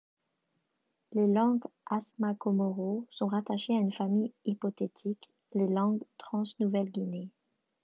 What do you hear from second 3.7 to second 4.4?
à une famille